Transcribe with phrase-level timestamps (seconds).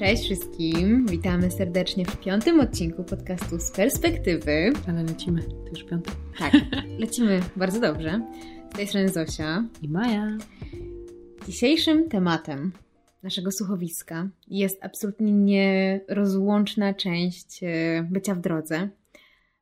[0.00, 4.72] Cześć wszystkim, witamy serdecznie w piątym odcinku podcastu z perspektywy.
[4.88, 6.10] Ale lecimy, to już piąty.
[6.38, 6.52] Tak,
[6.98, 8.20] lecimy bardzo dobrze.
[8.72, 9.64] Z tej strony Zosia.
[9.82, 10.38] I Maja.
[11.46, 12.72] Dzisiejszym tematem
[13.22, 18.88] naszego słuchowiska jest absolutnie nierozłączna część e, bycia w drodze.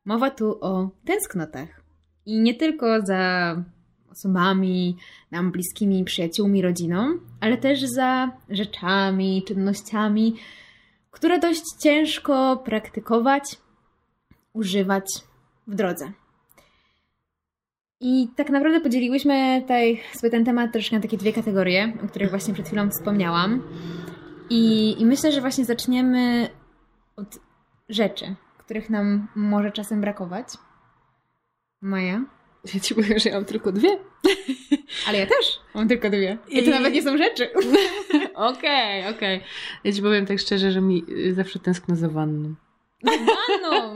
[0.05, 1.83] Mowa tu o tęsknotach.
[2.25, 3.63] I nie tylko za
[4.11, 4.97] osobami
[5.31, 10.35] nam bliskimi, przyjaciółmi, rodziną, ale też za rzeczami, czynnościami,
[11.11, 13.43] które dość ciężko praktykować,
[14.53, 15.05] używać
[15.67, 16.11] w drodze.
[18.01, 22.29] I tak naprawdę podzieliłyśmy tutaj sobie ten temat troszkę na takie dwie kategorie, o których
[22.29, 23.63] właśnie przed chwilą wspomniałam.
[24.49, 26.49] I, I myślę, że właśnie zaczniemy
[27.15, 27.39] od
[27.89, 30.47] rzeczy, których nam może czasem brakować.
[31.81, 32.38] Maja?
[32.73, 33.97] Ja ci powiem, że ja mam tylko dwie.
[35.07, 36.37] Ale ja też mam tylko dwie.
[36.49, 37.49] I to I- nawet nie są rzeczy.
[38.35, 39.41] Okej, okej.
[39.83, 42.55] Ja ci powiem tak szczerze, że mi y, zawsze tęskno za wanną.
[43.03, 43.93] Wanną!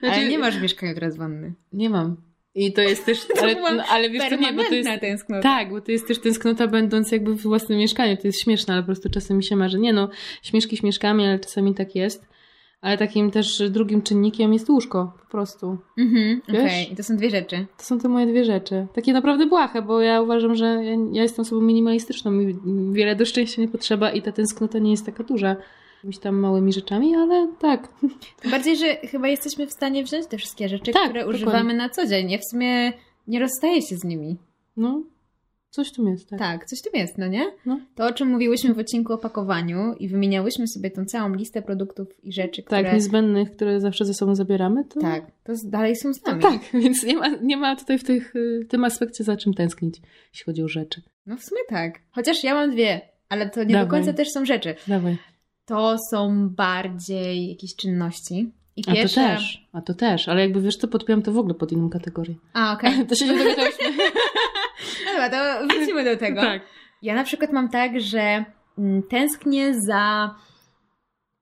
[0.00, 1.54] Znaczy, Ale nie masz w mieszkaniu teraz wanny.
[1.72, 2.16] Nie mam.
[2.54, 3.18] I to jest też...
[3.42, 4.90] Ale, no, ale wiesz co, nie, bo to jest...
[5.00, 5.42] Tęsknota.
[5.42, 8.16] Tak, bo to jest też tęsknota będąc jakby w własnym mieszkaniu.
[8.16, 9.78] To jest śmieszne, ale po prostu czasem mi się marzy.
[9.78, 10.08] Nie no,
[10.42, 12.26] śmieszki śmieszkami, ale czasami tak jest.
[12.86, 15.76] Ale takim też drugim czynnikiem jest łóżko, po prostu.
[15.98, 16.92] Mhm, okej.
[16.92, 17.66] I to są dwie rzeczy.
[17.78, 18.86] To są te moje dwie rzeczy.
[18.94, 22.30] Takie naprawdę błahe, bo ja uważam, że ja, ja jestem osobą minimalistyczną.
[22.30, 22.54] Mi
[22.92, 25.56] wiele do szczęścia nie potrzeba i ta tęsknota nie jest taka duża.
[25.96, 27.88] Jakimiś tam małymi rzeczami, ale tak.
[28.40, 31.46] Tym Bardziej, że chyba jesteśmy w stanie wziąć te wszystkie rzeczy, Tak, które dokładnie.
[31.46, 32.30] używamy na co dzień.
[32.30, 32.92] Ja w sumie
[33.28, 34.36] nie rozstaję się z nimi.
[34.76, 35.02] No,
[35.76, 36.38] coś tu jest, tak.
[36.38, 37.44] Tak, coś tym jest, no nie?
[37.66, 37.80] No.
[37.94, 42.08] To, o czym mówiłyśmy w odcinku o pakowaniu i wymieniałyśmy sobie tą całą listę produktów
[42.24, 42.82] i rzeczy, które...
[42.84, 45.00] Tak, niezbędnych, które zawsze ze sobą zabieramy, to...
[45.00, 46.42] Tak, to dalej są z To nami.
[46.42, 49.54] tak, więc nie ma, nie ma tutaj w, tych, y, w tym aspekcie za czym
[49.54, 50.00] tęsknić,
[50.32, 51.02] jeśli chodzi o rzeczy.
[51.26, 51.98] No w sumie tak.
[52.10, 53.86] Chociaż ja mam dwie, ale to nie Dawaj.
[53.86, 54.74] do końca też są rzeczy.
[54.88, 55.16] Dawaj.
[55.64, 58.50] To są bardziej jakieś czynności.
[58.78, 61.54] I A to też, a to też, ale jakby wiesz co, podpiąłem to w ogóle
[61.54, 62.34] pod inną kategorię.
[62.52, 62.92] A, okej.
[63.08, 63.84] To się nie dowiedziałyśmy.
[65.16, 66.40] Dobra, to wrócimy do tego.
[66.40, 66.62] tak.
[67.02, 68.44] Ja na przykład mam tak, że
[68.78, 70.34] mm, tęsknię za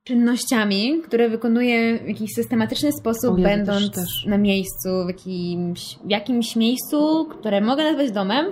[0.05, 4.27] czynnościami, które wykonuję w jakiś systematyczny sposób, ja będąc też, też.
[4.27, 8.47] na miejscu, w jakimś, w jakimś miejscu, które mogę nazwać domem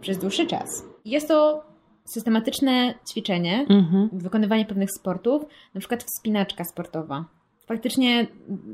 [0.00, 0.84] przez dłuższy czas.
[1.04, 1.64] Jest to
[2.04, 4.08] systematyczne ćwiczenie, Mhm.
[4.12, 5.42] wykonywanie pewnych sportów,
[5.74, 7.24] na przykład wspinaczka sportowa.
[7.66, 8.26] Faktycznie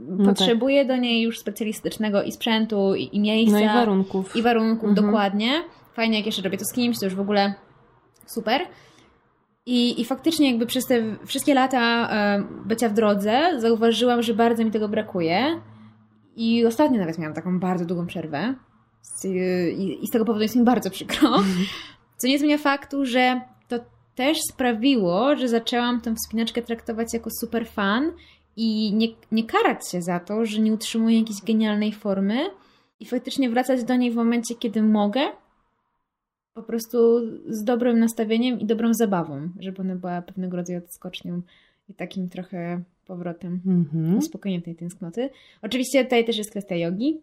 [0.09, 3.53] No potrzebuję do niej już specjalistycznego i sprzętu, i, i miejsca.
[3.59, 4.37] No i warunków.
[4.37, 5.07] I warunków, Mhm.
[5.07, 5.51] dokładnie.
[5.93, 7.55] Fajnie, jak jeszcze robię to z kimś, to już w ogóle
[8.27, 8.61] super.
[9.67, 14.65] I, I faktycznie jakby przez te wszystkie lata e, bycia w drodze zauważyłam, że bardzo
[14.65, 15.61] mi tego brakuje.
[16.37, 18.55] I ostatnio nawet miałam taką bardzo długą przerwę.
[19.03, 21.29] Z, i, I z tego powodu jest mi bardzo przykro.
[21.29, 21.67] Mhm.
[22.17, 23.79] Co nie zmienia faktu, że to
[24.15, 28.13] też sprawiło, że zaczęłam tę wspinaczkę traktować jako super fan
[28.57, 32.51] i nie, nie karać się za to, że nie utrzymuję jakiejś genialnej formy
[33.01, 35.21] i faktycznie wracać do niej w momencie, kiedy mogę.
[36.55, 41.43] Po prostu z dobrym nastawieniem i dobrą zabawą, żeby ona była pewnego rodzaju odskocznią
[41.89, 44.19] i takim trochę powrotem, Mhm.
[44.19, 45.31] uspokojeniem tej tęsknoty.
[45.63, 47.21] Oczywiście tutaj też jest kwestia jogi.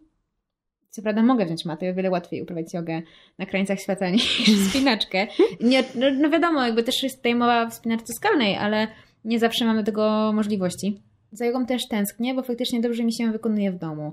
[0.90, 3.02] Co prawda mogę wziąć matę, o wiele łatwiej uprawiać jogę
[3.38, 5.26] na krańcach świata niż wspinaczkę.
[5.60, 8.88] Nie, no, no wiadomo, jakby też jest tutaj mowa o wspinaczce skalnej, ale
[9.24, 11.02] nie zawsze mamy tego możliwości.
[11.32, 14.12] Za jogą też tęsknię, bo faktycznie dobrze mi się wykonuje w domu.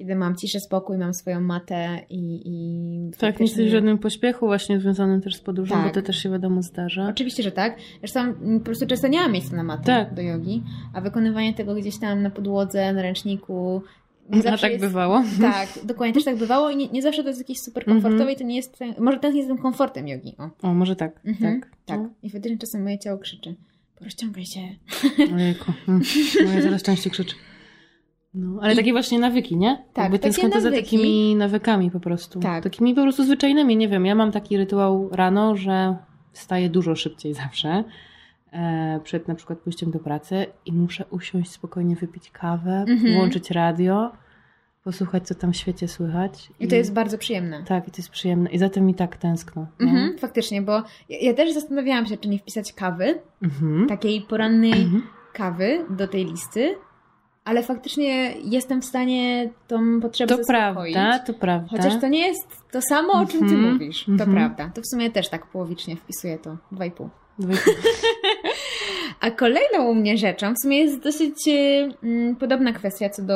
[0.00, 2.42] Kiedy mam ciszę, spokój, mam swoją matę i...
[2.44, 5.84] i Tak, nie jesteś w żadnym pośpiechu właśnie związanym też z podróżą, Tak.
[5.84, 7.08] bo to też się wiadomo zdarza.
[7.08, 7.76] Oczywiście, że tak.
[7.98, 10.14] Zresztą mm, po prostu często nie mam miejsca na matę Tak.
[10.14, 10.62] do jogi,
[10.94, 13.82] a wykonywanie tego gdzieś tam na podłodze, na ręczniku...
[14.30, 14.84] Nie A tak jest...
[14.84, 15.22] bywało.
[15.40, 18.02] Tak, dokładnie też tak bywało i nie, nie zawsze to jest jakieś super Mhm.
[18.02, 18.78] komfortowe i to nie jest...
[18.98, 20.68] Może ten jest tym komfortem jogi, o.
[20.68, 21.20] O, może tak.
[21.24, 21.70] Mhm, Tak.
[21.86, 22.00] tak.
[22.00, 22.08] No.
[22.22, 23.54] I faktycznie czasem moje ciało krzyczy.
[23.98, 24.60] Porozciągaj się.
[25.34, 25.72] Ojejku.
[25.88, 26.02] Mm.
[26.46, 27.34] Moje zaraz częściej krzyczy.
[28.34, 29.84] No, ale I- takie właśnie nawyki, nie?
[29.92, 32.40] Tak, Jakby tęsknota za takimi nawykami po prostu.
[32.40, 32.62] Tak.
[32.64, 33.76] Takimi po prostu zwyczajnymi.
[33.76, 35.96] Nie wiem, ja mam taki rytuał rano, że
[36.32, 37.84] wstaję dużo szybciej zawsze.
[38.52, 43.14] E, przed na przykład pójściem do pracy i muszę usiąść spokojnie, wypić kawę, Mhm.
[43.14, 44.12] włączyć radio,
[44.84, 46.50] posłuchać, co tam w świecie słychać.
[46.60, 47.64] I to jest bardzo przyjemne.
[47.64, 48.50] Tak, i to jest przyjemne.
[48.50, 49.66] I za tym mi tak tęskno.
[49.80, 49.86] No.
[49.90, 50.72] Mhm, faktycznie, bo
[51.08, 53.86] ja, ja też zastanawiałam się, czy nie wpisać kawy, Mhm.
[53.88, 55.02] takiej porannej Mhm.
[55.32, 56.74] kawy do tej listy,
[57.50, 60.94] ale faktycznie jestem w stanie tą potrzebę To zaspokoić.
[60.94, 61.68] prawda, to prawda.
[61.70, 64.04] Chociaż to nie jest to samo, o czym ty Mhm, mówisz.
[64.04, 64.30] To mhm.
[64.32, 64.70] prawda.
[64.74, 66.56] To w sumie też tak połowicznie wpisuję to.
[66.72, 67.08] Dwa i pół.
[67.38, 67.74] Dwa i pół.
[69.20, 71.34] A kolejną u mnie rzeczą, w sumie jest dosyć
[72.02, 73.34] mm, podobna kwestia co do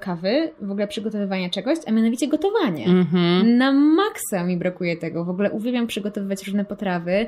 [0.00, 2.86] kawy, w ogóle przygotowywania czegoś, a mianowicie gotowanie.
[2.86, 3.56] Mhm.
[3.58, 5.24] Na maksa mi brakuje tego.
[5.24, 7.26] W ogóle uwielbiam przygotowywać różne potrawy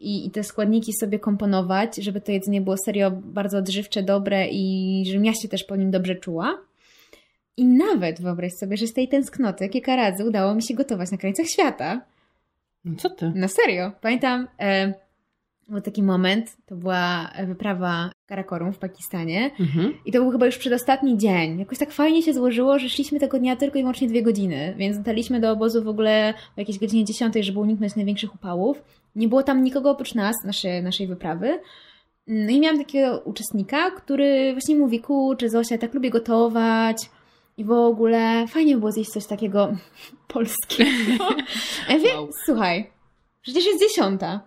[0.00, 5.04] i, i te składniki sobie komponować, żeby to jedzenie było serio bardzo odżywcze, dobre i
[5.06, 6.58] żebym ja się też po nim dobrze czuła.
[7.56, 11.18] I nawet wyobraź sobie, że z tej tęsknoty kilka razy udało mi się gotować na
[11.18, 12.00] krańcach świata.
[12.84, 13.32] No co ty?
[13.34, 13.92] Na serio.
[14.00, 14.94] Pamiętam, e,
[15.68, 19.94] był taki moment, to była wyprawa Karakorum w Pakistanie Mhm.
[20.04, 21.58] i to był chyba już przedostatni dzień.
[21.58, 24.98] Jakoś tak fajnie się złożyło, że szliśmy tego dnia tylko i wyłącznie dwie godziny, więc
[24.98, 28.82] dotarliśmy do obozu w ogóle o jakiejś godzinie 10, żeby uniknąć największych upałów.
[29.16, 31.58] Nie było tam nikogo oprócz nas, naszej, naszej wyprawy.
[32.26, 37.10] No i miałam takiego uczestnika, który właśnie mówi, kurczę Zosia, tak lubię gotować
[37.56, 39.76] i w ogóle fajnie by było zjeść coś takiego
[40.34, 40.90] polskiego.
[41.88, 42.28] Wiem, Wow.
[42.44, 42.90] słuchaj,
[43.42, 44.40] przecież jest dziesiąta.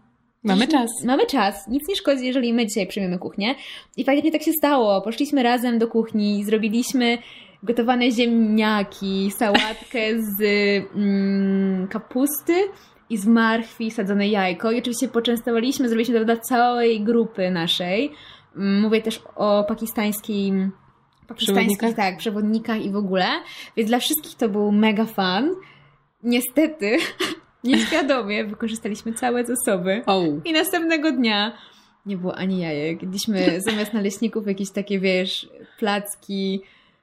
[0.43, 0.89] Mamy czas.
[1.05, 1.67] Mamy czas.
[1.67, 3.55] Nic nie szkodzi, jeżeli my dzisiaj przyjmiemy kuchnię.
[3.97, 5.01] I faktycznie tak się stało.
[5.01, 7.17] Poszliśmy razem do kuchni, zrobiliśmy
[7.63, 9.99] gotowane ziemniaki, sałatkę
[10.37, 10.41] z
[10.95, 12.53] mm, kapusty
[13.09, 14.71] i z marchwi, sadzone jajko.
[14.71, 18.11] I oczywiście poczęstowaliśmy, zrobiliśmy to dla całej grupy naszej.
[18.55, 20.71] Mm, Mówię też o pakistańskim
[21.29, 23.25] pakistańskich, tak, przewodnikach i w ogóle.
[23.77, 25.55] Więc dla wszystkich to był mega fan.
[26.23, 26.97] Niestety,
[27.63, 30.03] nieświadomie wykorzystaliśmy całe zasoby.
[30.05, 31.57] O, I następnego dnia
[32.05, 33.01] nie było ani jajek.
[33.01, 36.61] Jedliśmy zamiast naleśników jakieś takie, wiesz, placki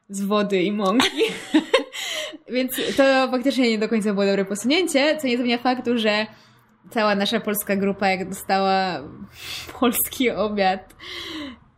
[0.08, 1.23] z wody i mąki.
[2.55, 6.26] Więc to faktycznie nie do końca było dobre posunięcie, co nie zmienia faktu, że
[6.91, 9.03] cała nasza polska grupa, jak dostała
[9.81, 10.94] polski obiad,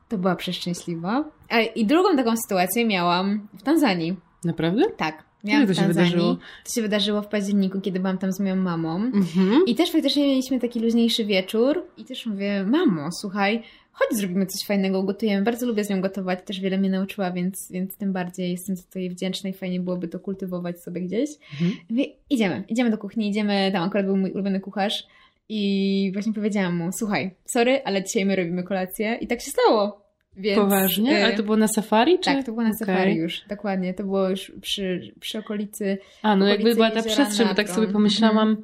[0.08, 1.24] to była przeszczęśliwa.
[1.48, 4.16] A, I drugą taką sytuację miałam w Tanzanii.
[4.44, 4.82] naprawdę?
[4.96, 5.27] Tak.
[5.44, 6.36] Miałam Kiedy to się wydarzyło?
[6.64, 8.96] To się wydarzyło w październiku, kiedy byłam tam z moją mamą.
[8.96, 9.62] Mhm.
[9.66, 13.62] I też faktycznie mieliśmy taki luźniejszy wieczór i też mówię, mamo, słuchaj,
[13.92, 15.44] chodź zrobimy coś fajnego, ugotujemy.
[15.44, 19.10] Bardzo lubię z nią gotować, też wiele mnie nauczyła, więc, więc tym bardziej jestem jej
[19.10, 21.30] wdzięczna i fajnie byłoby to kultywować sobie gdzieś.
[21.52, 21.72] Mhm.
[21.90, 25.06] Mówię, idziemy, idziemy do kuchni, idziemy, tam akurat był mój ulubiony kucharz
[25.48, 30.07] i właśnie powiedziałam mu, słuchaj, sorry, ale dzisiaj my robimy kolację i tak się stało.
[30.38, 31.18] Więc, Poważnie?
[31.20, 32.18] y, Ale to było na safari?
[32.18, 32.24] Czy?
[32.24, 32.78] Tak, to było na Okej.
[32.78, 33.94] safari już, dokładnie.
[33.94, 37.70] To było już przy, przy okolicy A, no jakby okolicy była ta przestrzeń, bo tak
[37.70, 38.56] sobie pomyślałam,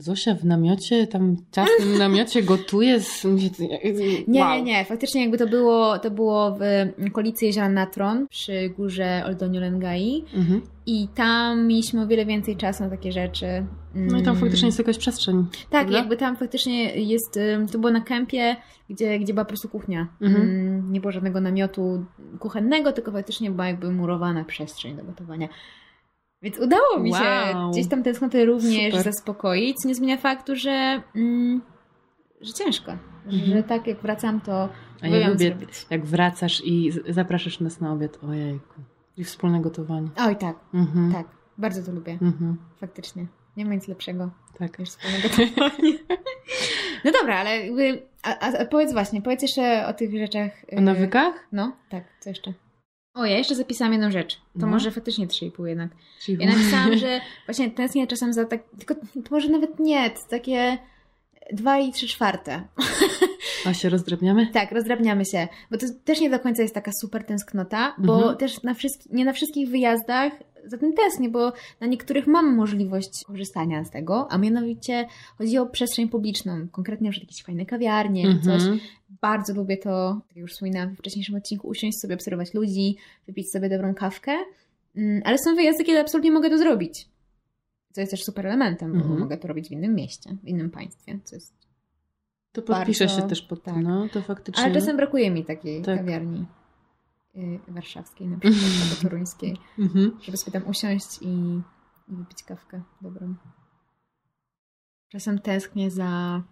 [0.00, 3.00] Zosia w namiocie, tam w ciasnym namiocie gotuje.
[3.00, 3.24] Z...
[3.24, 3.50] mówię,
[4.28, 4.54] Nie, wow.
[4.56, 4.84] nie, nie.
[4.84, 6.62] Faktycznie jakby to było, to było w
[7.08, 10.60] okolicy jeziora Natron przy górze Oldoniu Lengai Mhm.
[10.86, 13.46] i tam mieliśmy o wiele więcej czasu na takie rzeczy.
[13.94, 14.36] No i tam Mm.
[14.40, 15.46] faktycznie jest jakaś przestrzeń.
[15.52, 15.98] Tak, prawda?
[15.98, 17.38] jakby tam faktycznie jest,
[17.72, 18.56] to było na kempie,
[18.90, 20.08] gdzie, gdzie była po prostu kuchnia.
[20.22, 20.42] Mhm.
[20.48, 22.04] Ym, Nie było żadnego namiotu
[22.38, 25.48] kuchennego, tylko faktycznie była jakby murowana przestrzeń do gotowania.
[26.42, 27.70] Więc udało mi się Wow.
[27.70, 29.04] gdzieś tam tęsknotę również Super.
[29.12, 29.76] zaspokoić.
[29.84, 31.62] Nie zmienia faktu, że, mm,
[32.40, 32.92] że ciężko.
[33.26, 33.52] Mhm.
[33.56, 34.68] Że tak jak wracam, to
[35.02, 35.86] A ja lubię, zrobić.
[35.90, 38.18] jak wracasz i zapraszasz nas na obiad.
[38.30, 38.74] Ojejku.
[39.16, 40.08] I wspólne gotowanie.
[40.18, 41.12] Oj, tak, Mhm.
[41.12, 41.26] tak.
[41.58, 42.12] Bardzo to lubię.
[42.12, 42.56] Mhm.
[42.80, 43.26] Faktycznie.
[43.56, 44.78] Nie ma nic lepszego Tak.
[44.78, 45.98] niż wspólne gotowanie.
[47.04, 47.50] No dobra, ale
[48.22, 50.50] a, a, powiedz właśnie, powiedz jeszcze o tych rzeczach.
[50.76, 51.34] O nawykach?
[51.52, 52.52] No, tak, co jeszcze?
[53.18, 54.34] O, ja jeszcze zapisałam jedną rzecz.
[54.36, 54.66] To No.
[54.66, 55.90] może faktycznie 3,5 jednak.
[56.20, 59.00] Czyli- Ja napisałam, że właśnie tęsknię czasem za tak, tylko to
[59.30, 60.78] może nawet nie, to takie
[61.52, 62.62] 2 i 3 czwarte.
[63.66, 64.46] A się rozdrabniamy?
[64.46, 68.36] Tak, rozdrabniamy się, bo to też nie do końca jest taka super tęsknota, bo Mhm.
[68.36, 70.32] też na wszystkich, nie na wszystkich wyjazdach
[70.64, 75.06] za tym tęsknię, bo na niektórych mam możliwość korzystania z tego, a mianowicie
[75.38, 78.62] chodzi o przestrzeń publiczną, konkretnie że jakieś fajne kawiarnie czy coś.
[79.20, 82.96] Bardzo lubię to, tak jak już wspominałam w wcześniejszym odcinku, usiąść sobie, obserwować ludzi,
[83.26, 84.36] wypić sobie dobrą kawkę,
[84.96, 87.08] Mm, ale są wyjazdy, kiedy absolutnie mogę to zrobić.
[87.92, 89.18] Co jest też super elementem, bo Mhm.
[89.20, 91.54] mogę to robić w innym mieście, w innym państwie, co jest
[92.52, 93.76] To podpiszę Bardzo- się też pod tak.
[93.76, 94.64] no to faktycznie.
[94.64, 95.98] Ale czasem brakuje mi takiej Tak.
[95.98, 96.46] kawiarni
[97.36, 100.18] y, warszawskiej na przykład, albo toruńskiej, Mhm.
[100.22, 101.60] żeby sobie tam usiąść i
[102.08, 103.34] wypić kawkę dobrą.
[105.08, 106.42] Czasem tęsknię za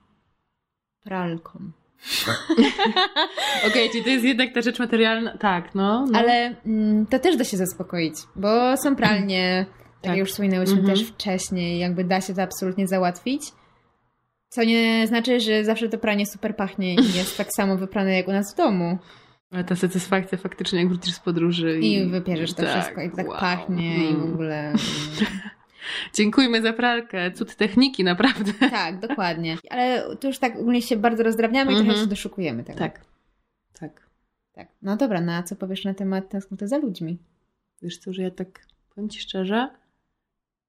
[1.02, 1.70] pralką.
[3.68, 5.38] Okej, czyli to jest jednak ta rzecz materialna.
[5.38, 6.06] Tak, no.
[6.10, 6.18] no.
[6.18, 10.10] Ale mm, to też da się zaspokoić, bo są pralnie, tak, Tak.
[10.10, 10.94] jak już wspominałyśmy Mhm.
[10.98, 13.42] też wcześniej, jakby da się to absolutnie załatwić.
[14.48, 18.28] Co nie znaczy, że zawsze to pranie super pachnie i jest tak samo wyprane jak
[18.28, 18.98] u nas w domu.
[19.52, 23.10] Ale ta satysfakcja faktycznie, jak wrócisz z podróży i, I wypierzesz to tak, wszystko i
[23.10, 23.38] tak wow.
[23.40, 24.32] pachnie i w Mm.
[24.32, 24.72] ogóle.
[26.14, 27.30] Dziękujmy za pralkę.
[27.32, 28.52] Cud techniki, naprawdę.
[28.70, 29.56] Tak, dokładnie.
[29.70, 31.86] Ale tu już tak ogólnie się bardzo rozdrabniamy i Mhm.
[31.86, 32.78] trochę się doszukujemy tego.
[32.78, 33.00] Tak.
[33.80, 34.06] Tak.
[34.52, 34.68] tak.
[34.82, 37.18] No dobra, no a co powiesz na temat tęsknoty za ludźmi?
[37.82, 39.68] Wiesz co, że ja tak powiem Ci szczerze,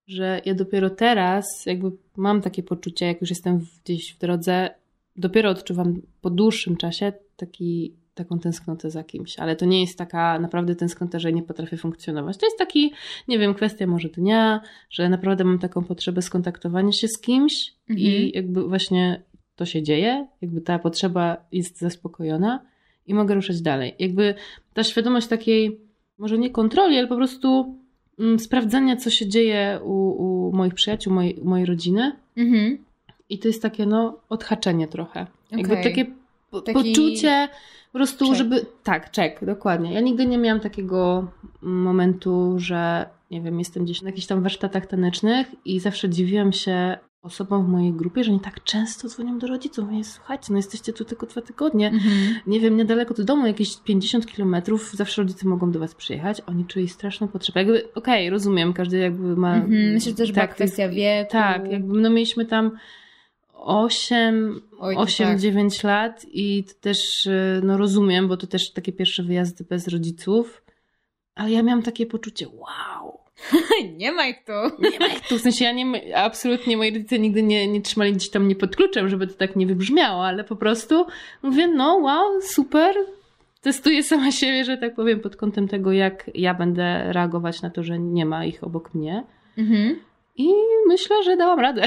[0.08, 4.70] że ja dopiero teraz jakby mam takie poczucie, jak już jestem gdzieś w drodze,
[5.16, 10.40] dopiero odczuwam po dłuższym czasie taki, taką tęsknotę za kimś, ale to nie jest taka
[10.40, 12.38] naprawdę tęsknota, że nie potrafię funkcjonować.
[12.38, 12.94] To jest taki,
[13.28, 18.08] nie wiem, kwestia może dnia, że naprawdę mam taką potrzebę skontaktowania się z kimś Mhm.
[18.08, 19.22] i jakby właśnie
[19.56, 22.60] to się dzieje, jakby ta potrzeba jest zaspokojona
[23.08, 23.96] i mogę ruszać dalej.
[24.00, 24.36] Jakby
[24.74, 25.80] ta świadomość takiej,
[26.18, 27.78] może nie kontroli, ale po prostu
[28.20, 32.12] mm, sprawdzania, co się dzieje u, u moich przyjaciół, mojej, mojej rodziny.
[32.38, 32.78] Mhm.
[33.30, 35.28] I to jest takie, no, odhaczenie trochę.
[35.52, 35.84] Jakby Okej.
[35.84, 36.06] takie
[36.52, 37.50] po, Taki poczucie
[37.92, 38.38] po prostu, check.
[38.38, 38.66] żeby...
[38.84, 39.94] Tak, czek, dokładnie.
[39.94, 41.28] Ja nigdy nie miałam takiego
[41.62, 46.98] momentu, że nie wiem, jestem gdzieś na jakichś tam warsztatach tanecznych i zawsze dziwiłam się
[47.22, 49.86] osobom w mojej grupie, że nie tak często dzwonią do rodziców.
[49.86, 51.88] Mówię, słuchajcie, no jesteście tu tylko dwa tygodnie.
[51.88, 52.36] Mhm.
[52.48, 56.42] Nie wiem, niedaleko do domu, jakieś 50 kilometrów, zawsze rodzice mogą do was przyjechać.
[56.48, 57.60] Oni czuli straszną potrzebę.
[57.60, 59.56] Jakby, okej, rozumiem, każdy jakby ma...
[59.56, 59.94] Mhm.
[59.94, 61.32] Myślę, że też była tak, kwestia wieku.
[61.32, 62.72] tak, jakby no mieliśmy tam
[63.68, 65.40] 8, Oj, to 8 tak.
[65.40, 69.88] 9 lat i to też y, no rozumiem, bo to też takie pierwsze wyjazdy bez
[69.88, 70.64] rodziców.
[71.36, 73.20] Ale ja miałam takie poczucie, wow,
[73.98, 74.84] Nie ma ich tu.
[74.92, 75.38] nie ma ich tu.
[75.38, 78.76] W sensie ja nie, absolutnie moi rodzice nigdy nie, nie trzymali gdzieś tam mnie pod
[78.76, 81.06] kluczem, żeby to tak nie wybrzmiało, ale po prostu
[81.44, 82.96] mówię, no wow, super.
[83.62, 87.84] Testuję sama siebie, że tak powiem, pod kątem tego, jak ja będę reagować na to,
[87.84, 89.24] że nie ma ich obok mnie.
[89.58, 90.00] Mhm.
[90.38, 90.48] I
[90.88, 91.86] myślę, że dałam radę.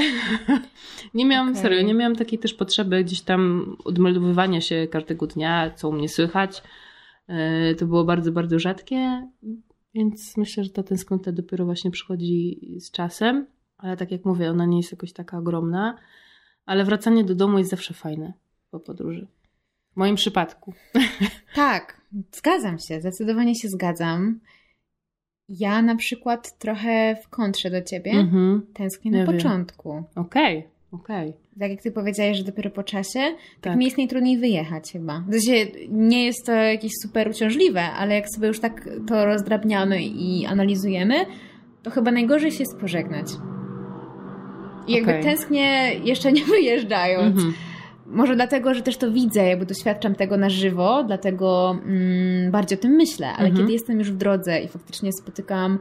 [1.14, 1.62] Nie miałam, Okej.
[1.62, 6.08] serio, nie miałam takiej też potrzeby gdzieś tam odmeldowywania się każdego dnia, co u mnie
[6.08, 6.62] słychać.
[7.28, 9.28] E, To było bardzo, bardzo rzadkie,
[9.94, 13.46] więc myślę, że ta tęsknota dopiero właśnie przychodzi z czasem.
[13.78, 15.98] Ale tak jak mówię, ona nie jest jakoś taka ogromna.
[16.66, 18.32] Ale wracanie do domu jest zawsze fajne
[18.70, 19.26] po podróży.
[19.92, 20.74] W moim przypadku.
[21.54, 22.00] Tak,
[22.32, 24.40] zgadzam się, zdecydowanie się zgadzam.
[25.50, 28.62] Ja na przykład trochę w kontrze do ciebie Mhm.
[28.74, 29.26] tęsknię na wiem.
[29.26, 30.02] początku.
[30.16, 31.32] Okej, okej.
[31.58, 33.76] Tak jak ty powiedziałeś, że dopiero po czasie, tak, Tak.
[33.76, 35.24] mi jest najtrudniej wyjechać chyba.
[35.28, 40.02] W sensie nie jest to jakieś super uciążliwe, ale jak sobie już tak to rozdrabniamy
[40.02, 41.14] i analizujemy,
[41.82, 43.26] to chyba najgorzej się jest pożegnać.
[44.86, 47.36] I jakby tęsknię jeszcze nie wyjeżdżając.
[47.36, 47.54] Mhm.
[48.10, 52.82] Może dlatego, że też to widzę, jakby doświadczam tego na żywo, dlatego mm, bardziej o
[52.82, 53.56] tym myślę, ale Mhm.
[53.56, 55.78] kiedy jestem już w drodze i faktycznie spotykam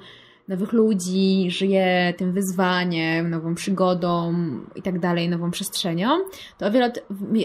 [0.48, 4.33] nowych ludzi, żyję tym wyzwaniem, nową przygodą
[4.75, 6.09] i tak dalej, nową przestrzenią,
[6.57, 6.91] to o wiele,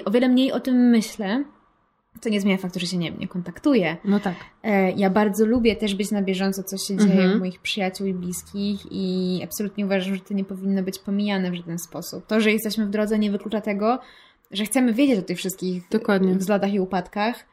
[0.04, 1.44] o wiele mniej o tym myślę,
[2.20, 3.96] co nie zmienia faktu, że się nie, nie kontaktuję.
[4.04, 4.34] No tak.
[4.62, 7.36] E, Ja bardzo lubię też być na bieżąco, co się dzieje Mhm.
[7.36, 11.54] u moich przyjaciół i bliskich i absolutnie uważam, że to nie powinno być pomijane w
[11.54, 12.26] żaden sposób.
[12.26, 13.98] To, że jesteśmy w drodze nie wyklucza tego,
[14.54, 16.34] że chcemy wiedzieć o tych wszystkich Dokładnie.
[16.34, 17.46] wzlotach i upadkach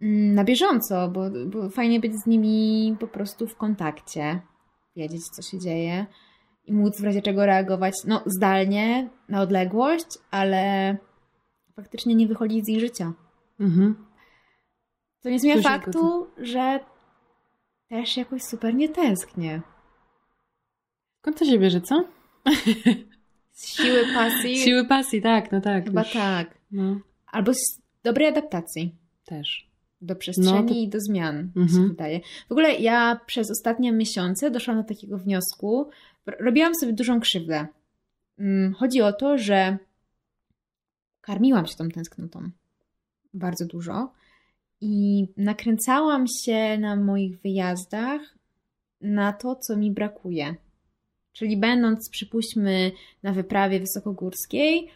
[0.00, 4.40] mm, na bieżąco, bo, bo fajnie być z nimi po prostu w kontakcie,
[4.96, 6.06] wiedzieć co się dzieje
[6.64, 10.96] i móc w razie czego reagować, no zdalnie, na odległość, ale
[11.76, 13.12] faktycznie nie wychodzić z ich życia.
[13.60, 14.06] Mhm.
[15.22, 16.80] To nie zmienia faktu, że
[17.88, 19.60] też jakoś super nie tęsknię.
[21.18, 22.04] Skąd to się bierze, co?
[23.58, 24.56] Z siły pasji?
[24.56, 25.84] Siły pasji, tak, no tak.
[25.84, 26.58] Chyba już, tak.
[26.70, 29.68] No, Albo z dobrej adaptacji też.
[30.00, 31.88] do przestrzeni No to- i do zmian, mi się Mhm.
[31.88, 32.20] wydaje.
[32.48, 35.90] W ogóle ja przez ostatnie miesiące doszłam do takiego wniosku,
[36.26, 37.66] robiłam sobie dużą krzywdę.
[38.38, 39.78] Mm, Chodzi o to, że
[41.20, 42.50] karmiłam się tą tęsknotą
[43.34, 44.12] bardzo dużo
[44.80, 48.20] i nakręcałam się na moich wyjazdach
[49.00, 50.54] na to, co mi brakuje.
[51.38, 52.92] Czyli będąc, przypuśćmy,
[53.22, 54.88] na wyprawie wysokogórskiej,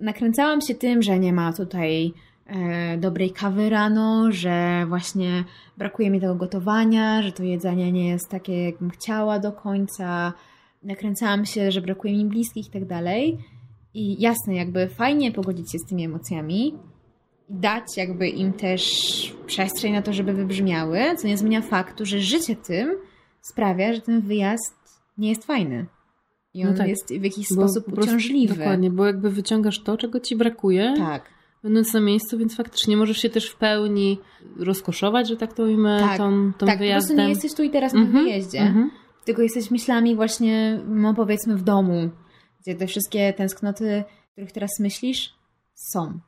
[0.00, 2.12] nakręcałam się tym, że nie ma tutaj
[2.46, 5.44] e, dobrej kawy rano, że właśnie
[5.78, 10.32] brakuje mi tego gotowania, że to jedzenie nie jest takie, jakbym chciała do końca.
[10.82, 13.38] Nakręcałam się, że brakuje mi bliskich i tak dalej.
[13.94, 16.74] I jasne, jakby fajnie pogodzić się z tymi emocjami,
[17.48, 18.82] dać jakby im też
[19.46, 22.96] przestrzeń na to, żeby wybrzmiały, co nie zmienia faktu, że życie tym
[23.40, 24.83] sprawia, że ten wyjazd
[25.18, 25.86] nie jest fajny.
[26.54, 26.88] I No on tak.
[26.88, 28.54] jest w jakiś sposób po prostu- uciążliwy.
[28.54, 31.22] Dokładnie, bo jakby wyciągasz to, czego ci brakuje, Tak.
[31.62, 34.18] będąc na miejscu, więc faktycznie możesz się też w pełni
[34.56, 36.18] rozkoszować, że tak to ujmę, Tak.
[36.18, 37.16] tą, tą tak, po wyjazdem.
[37.16, 38.90] prostu nie jesteś tu i teraz na Mhm, wyjeździe, mhm.
[39.24, 42.10] tylko jesteś myślami właśnie, no powiedzmy w domu,
[42.60, 45.34] gdzie te wszystkie tęsknoty, o których teraz myślisz,
[45.74, 46.20] są.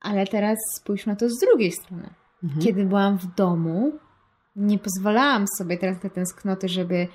[0.00, 2.10] Ale teraz spójrz na to z drugiej strony.
[2.44, 2.62] Mhm.
[2.62, 3.92] Kiedy byłam w domu,
[4.56, 7.08] nie pozwalałam sobie teraz te tęsknoty, żeby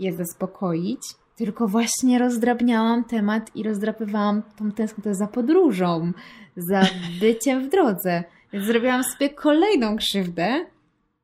[0.00, 1.00] je zaspokoić,
[1.36, 6.12] tylko właśnie rozdrabniałam temat i rozdrapywałam tą tęsknotę za podróżą,
[6.56, 6.82] za
[7.20, 8.24] byciem w drodze.
[8.52, 10.66] Więc zrobiłam sobie kolejną krzywdę.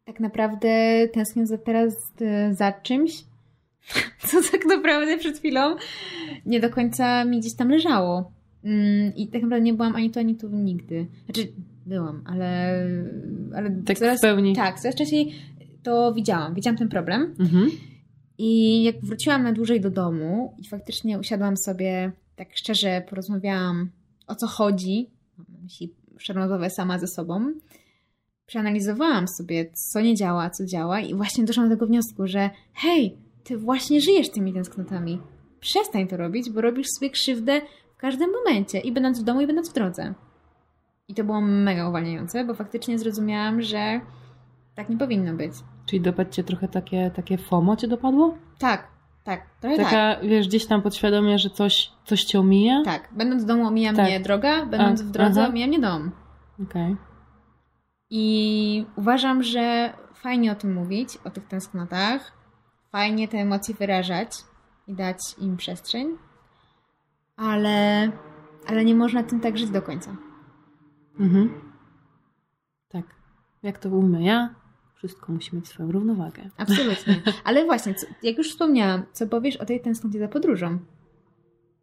[0.05, 0.69] Tak naprawdę
[1.13, 3.13] tęsknię za teraz e, za czymś,
[4.29, 5.77] co tak naprawdę przed chwilą
[6.47, 8.33] nie do końca mi gdzieś tam leżało.
[8.65, 11.07] Mm, I tak naprawdę nie byłam ani tu, ani tu nigdy.
[11.25, 11.53] Znaczy,
[11.87, 12.79] byłam, ale.
[13.57, 14.57] ale Tak coraz, w pełni.
[14.57, 15.35] Tak, coraz częściej
[15.83, 16.55] to widziałam.
[16.55, 17.35] Widziałam ten problem.
[17.39, 17.71] Mhm.
[18.39, 23.91] I jak wróciłam na dłużej do domu i faktycznie usiadłam sobie, tak szczerze porozmawiałam
[24.27, 27.53] o co chodzi, mam myśli przerobowe sama ze sobą,
[28.47, 33.17] przeanalizowałam sobie, co nie działa, co działa i właśnie doszłam do tego wniosku, że hej,
[33.45, 35.21] ty właśnie żyjesz tymi tęsknotami.
[35.61, 37.61] Przestań to robić, bo robisz sobie krzywdę
[37.95, 40.15] w każdym momencie i będąc w domu, i będąc w drodze.
[41.09, 44.01] I to było mega uwalniające, bo faktycznie zrozumiałam, że
[44.77, 45.53] tak nie powinno być.
[45.87, 48.35] Czyli dopadł cię trochę takie, takie FOMO cię dopadło?
[48.59, 48.89] Tak,
[49.25, 49.87] tak, trochę tak.
[49.87, 52.83] Taka, wiesz, gdzieś tam podświadomie, że coś, coś cię omija?
[52.85, 54.07] Tak, będąc w domu omija Tak.
[54.07, 55.51] mnie droga, będąc A, w drodze aha.
[55.51, 56.11] omija mnie dom.
[56.63, 56.97] Okej.
[58.11, 62.33] I uważam, że fajnie o tym mówić, o tych tęsknotach,
[62.93, 64.31] fajnie te emocje wyrażać
[64.87, 66.09] i dać im przestrzeń,
[67.37, 68.11] ale,
[68.67, 70.17] ale nie można tym tak żyć do końca.
[71.21, 71.61] Mhm.
[72.89, 73.05] Tak.
[73.63, 74.55] Jak to ujmę ja?
[74.97, 76.51] Wszystko musi mieć swoją równowagę.
[76.57, 77.23] Absolutnie.
[77.45, 80.79] Ale właśnie, co, jak już wspomniałam, co powiesz o tej tęsknocie za podróżą?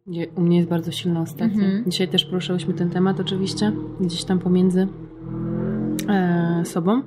[0.06, 1.64] Nie, U mnie jest bardzo silna ostatnio.
[1.64, 1.84] Mhm.
[1.90, 4.88] Dzisiaj też poruszałyśmy ten temat oczywiście, gdzieś tam pomiędzy
[6.08, 7.02] e, sobą.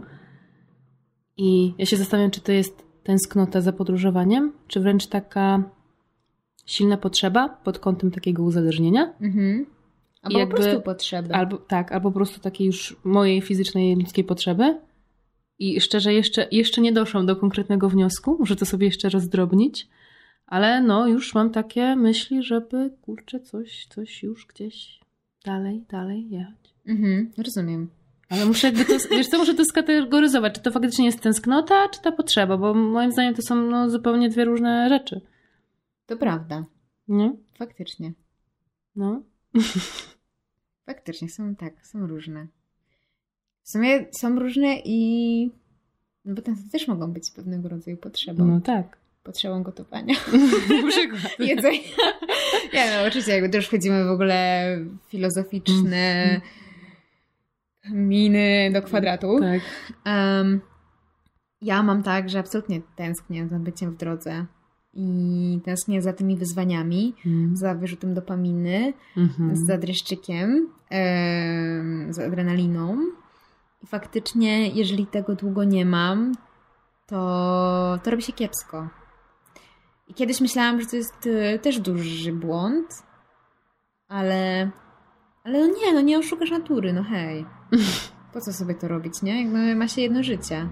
[1.38, 5.64] I ja się zastanawiam, czy to jest tęsknota za podróżowaniem, czy wręcz taka
[6.66, 9.14] silna potrzeba pod kątem takiego uzależnienia.
[9.22, 9.66] Mhm.
[10.22, 11.34] Albo jakby- po prostu potrzeby.
[11.34, 14.80] Albo tak, albo po prostu takiej już mojej fizycznej, ludzkiej potrzeby.
[15.60, 19.88] I szczerze, jeszcze, jeszcze nie doszłam do konkretnego wniosku, muszę to sobie jeszcze rozdrobnić,
[20.48, 25.00] ale no już mam takie myśli, żeby kurczę coś, coś już gdzieś
[25.46, 26.74] dalej, dalej jechać.
[26.86, 27.90] Mhm, rozumiem.
[28.30, 32.02] Ale muszę jakby to, wiesz co, muszę to skategoryzować, czy to faktycznie jest tęsknota, czy
[32.02, 35.22] ta potrzeba, bo moim zdaniem to są no, zupełnie dwie różne rzeczy.
[36.06, 36.66] To prawda.
[37.08, 37.36] Nie?
[37.58, 38.14] Faktycznie.
[38.96, 39.22] No.
[40.86, 42.48] Faktycznie są tak, są różne.
[43.68, 45.52] W sumie są różne i.
[46.26, 48.46] No bo tęsknoty też mogą być pewnego rodzaju potrzebą.
[48.46, 48.98] No tak.
[49.24, 50.16] Potrzebą gotowania.
[50.84, 51.40] Na przykład.
[51.40, 51.80] Jedzenia.
[52.74, 54.68] Ja no oczywiście jakby już wchodzimy w ogóle
[55.08, 56.42] w filozoficzne
[57.92, 59.40] miny do kwadratu.
[59.40, 59.62] Tak.
[60.06, 60.62] Em,
[61.62, 64.46] ja mam tak, że absolutnie tęsknię za byciem w drodze
[64.94, 67.58] i tęsknię za tymi wyzwaniami, Mm.
[67.58, 69.56] za wyrzutem dopaminy, Mhm.
[69.56, 72.98] za dreszczykiem, em, z adrenaliną.
[73.88, 76.34] Faktycznie, jeżeli tego długo nie mam,
[77.06, 78.90] to, to robi się kiepsko.
[80.08, 83.04] I kiedyś myślałam, że to jest e, też duży błąd,
[84.08, 84.72] ale,
[85.44, 87.46] ale no nie, no nie oszukasz natury, no hej.
[88.34, 89.44] Po co sobie to robić, nie?
[89.44, 90.70] Jakby ma się jedno życie.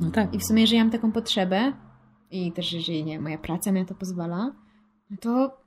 [0.00, 0.34] No tak.
[0.34, 1.72] I w sumie, jeżeli mam taką potrzebę
[2.30, 4.54] i też jeżeli nie, moja praca mi na to pozwala,
[5.10, 5.60] no to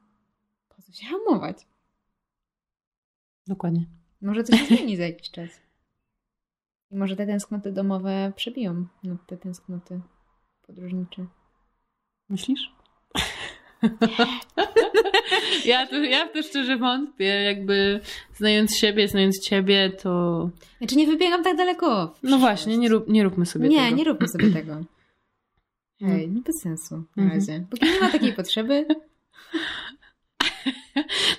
[0.69, 1.67] po co się hamować?
[3.47, 3.85] Dokładnie.
[4.21, 5.62] Może coś się zmieni za jakiś czas.
[6.93, 10.01] I może te tęsknoty domowe przebiją nad te tęsknoty
[10.67, 11.25] podróżnicze.
[12.29, 12.71] Myślisz?
[15.65, 17.99] ja, to, ja w to szczerze wątpię, jakby
[18.35, 20.49] znając siebie, znając ciebie, to...
[20.77, 22.15] Znaczy nie wybiegam tak daleko.
[22.23, 23.95] No właśnie, nie, rób, nie róbmy sobie Nie, tego.
[23.95, 24.77] nie róbmy sobie tego.
[26.01, 27.39] Hej, no bez sensu na Mhm.
[27.39, 27.65] razie.
[27.69, 28.85] Póki nie ma takiej potrzeby,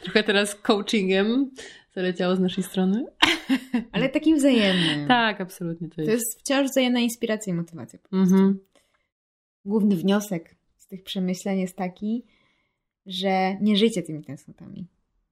[0.02, 1.50] Trochę teraz coachingiem
[1.94, 3.06] zaleciało z naszej strony.
[3.92, 5.08] ale takim wzajemnym.
[5.08, 6.12] Tak, absolutnie to To jest.
[6.12, 7.98] jest wciąż wzajemna inspiracja i motywacja.
[7.98, 8.34] po prostu.
[8.34, 8.58] Mhm.
[9.64, 12.24] Główny wniosek z tych przemyśleń jest taki,
[13.06, 14.86] że nie żyjcie tymi tęsknotami.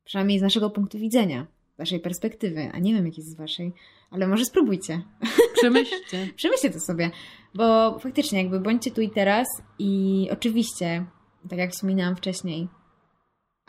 [0.04, 3.72] Przynajmniej z naszego punktu widzenia, z waszej perspektywy, a nie wiem jak jest z waszej,
[4.10, 5.02] ale może spróbujcie.
[5.58, 6.28] Przemyślcie.
[6.36, 7.10] Przemyślcie to sobie,
[7.54, 9.46] bo faktycznie jakby bądźcie tu i teraz
[9.78, 11.04] i oczywiście,
[11.48, 12.68] tak jak wspominałam wcześniej,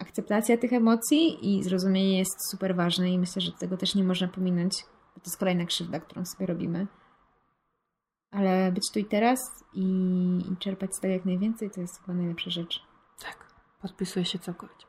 [0.04, 4.28] akceptacja tych emocji i zrozumienie jest super ważne i myślę, że tego też nie można
[4.28, 4.74] pominąć,
[5.16, 6.88] bo to jest kolejna krzywda, którą sobie robimy.
[8.32, 9.40] Ale być tu i teraz
[9.74, 9.84] i,
[10.52, 12.84] i czerpać z tego jak najwięcej, to jest chyba najlepsza rzecz.
[13.22, 13.48] Tak,
[13.82, 14.86] podpisuję się całkowicie.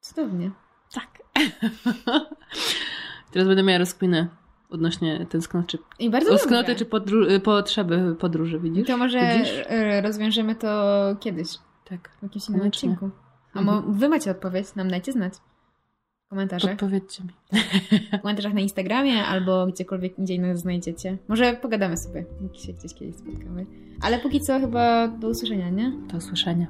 [0.00, 0.50] Cudownie.
[0.92, 1.22] Tak.
[3.32, 4.28] Teraz będę miała rozkminę
[4.70, 8.86] odnośnie tęsknoty, I bardzo tęsknoty czy podru- potrzeby podróży, widzisz?
[8.86, 9.62] To może Widzisz?
[9.66, 11.48] e, rozwiążemy to kiedyś,
[11.84, 12.10] Tak.
[12.18, 13.10] w jakimś innym odcinku.
[13.54, 13.94] A Mhm.
[13.94, 15.34] wy macie odpowiedź, nam dajcie znać.
[16.26, 16.70] W komentarzach.
[16.70, 17.30] Podpowiedzcie mi.
[18.18, 21.18] w komentarzach na Instagramie albo gdziekolwiek indziej nas znajdziecie.
[21.28, 23.66] Może pogadamy sobie, jak się gdzieś kiedyś spotkamy.
[24.02, 25.92] Ale póki co chyba do usłyszenia, nie?
[26.12, 26.66] Do usłyszenia.